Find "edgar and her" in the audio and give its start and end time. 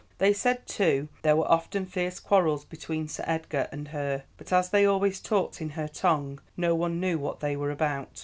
3.27-4.23